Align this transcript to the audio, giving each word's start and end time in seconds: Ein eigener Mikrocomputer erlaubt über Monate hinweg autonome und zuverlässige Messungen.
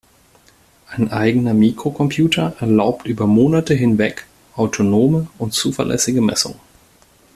Ein 0.87 1.11
eigener 1.11 1.53
Mikrocomputer 1.53 2.55
erlaubt 2.59 3.05
über 3.05 3.27
Monate 3.27 3.75
hinweg 3.75 4.25
autonome 4.55 5.27
und 5.37 5.53
zuverlässige 5.53 6.21
Messungen. 6.21 6.59